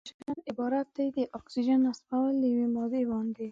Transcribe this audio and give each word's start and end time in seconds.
اکسیدیشن 0.09 0.51
عبارت 0.51 0.87
دی 0.95 1.05
له 1.07 1.11
د 1.15 1.17
اکسیجن 1.39 1.79
نصبول 1.87 2.33
په 2.41 2.47
یوې 2.51 2.67
مادې 2.75 3.01
باندې. 3.11 3.47